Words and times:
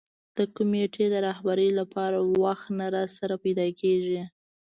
د 0.37 0.39
کمېټې 0.55 1.05
د 1.09 1.15
رهبرۍ 1.27 1.69
لپاره 1.79 2.17
وخت 2.43 2.67
نه 2.79 2.87
راسره 2.95 3.35
پیدا 3.43 3.67
کېږي. 3.81 4.21